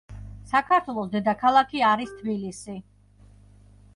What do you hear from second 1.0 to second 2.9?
დედაქალაქი არის თბილისი